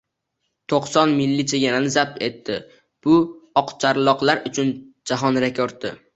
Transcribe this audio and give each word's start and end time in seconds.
to‘qson 0.71 1.11
milli 1.17 1.45
chegarani 1.51 1.91
zabt 1.97 2.17
etdi. 2.29 2.57
Bu 3.09 3.19
oqcharloqlar 3.63 4.43
uchun 4.53 4.75
jahon 5.13 5.41
rekordi! 5.47 5.97